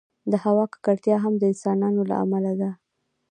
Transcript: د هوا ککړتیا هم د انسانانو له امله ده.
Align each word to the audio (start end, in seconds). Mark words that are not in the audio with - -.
د 0.31 0.33
هوا 0.43 0.65
ککړتیا 0.73 1.15
هم 1.23 1.33
د 1.37 1.43
انسانانو 1.51 2.01
له 2.09 2.15
امله 2.23 2.53
ده. 2.61 2.71